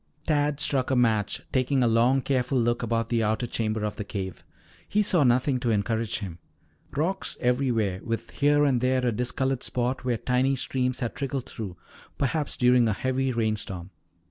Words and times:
Tad 0.25 0.59
struck 0.59 0.89
a 0.89 0.95
match, 0.95 1.43
taking 1.51 1.83
a 1.83 1.87
long, 1.87 2.23
careful 2.23 2.57
look 2.57 2.81
about 2.81 3.09
the 3.09 3.21
outer 3.21 3.45
chamber 3.45 3.83
of 3.83 3.97
the 3.97 4.03
cave. 4.03 4.43
He 4.89 5.03
saw 5.03 5.23
nothing 5.23 5.59
to 5.59 5.69
encourage 5.69 6.17
him. 6.17 6.39
Rocks 6.89 7.37
everywhere, 7.39 8.01
with 8.03 8.31
here 8.31 8.65
and 8.65 8.81
there 8.81 9.05
a 9.05 9.11
discolored 9.11 9.61
spot 9.61 10.03
where 10.03 10.17
tiny 10.17 10.55
streams 10.55 11.01
had 11.01 11.13
trickled 11.15 11.45
through, 11.47 11.77
perhaps 12.17 12.57
during 12.57 12.87
a 12.87 12.93
heavy 12.93 13.31
rainstorm. 13.31 13.91